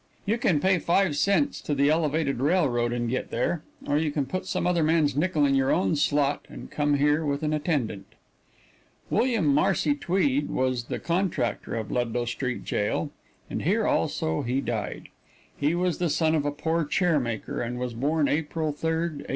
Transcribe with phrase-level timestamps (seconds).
[0.25, 4.25] You can pay five cents to the Elevated Railroad and get here, or you can
[4.25, 8.07] put some other man's nickel in your own slot and come here with an attendant.
[9.11, 13.11] William Marcy Tweed was the contractor of Ludlow Street Jail,
[13.47, 15.09] and here also he died.
[15.55, 19.27] He was the son of a poor chair maker, and was born April 3, 1823.